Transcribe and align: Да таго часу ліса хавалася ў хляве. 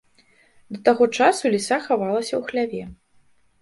Да 0.77 0.81
таго 0.89 1.03
часу 1.19 1.43
ліса 1.59 1.81
хавалася 1.87 2.31
ў 2.37 2.41
хляве. 2.53 2.83